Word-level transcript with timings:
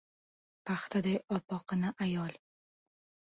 Paxtaday 0.69 1.17
oppoqqina 1.35 1.93
ayol. 2.05 2.33